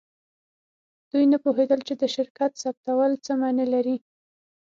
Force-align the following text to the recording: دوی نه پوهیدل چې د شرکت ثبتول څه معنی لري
دوی 1.11 1.25
نه 1.31 1.37
پوهیدل 1.43 1.79
چې 1.87 1.93
د 2.01 2.03
شرکت 2.15 2.51
ثبتول 2.63 3.11
څه 3.25 3.31
معنی 3.41 3.65
لري 3.73 3.97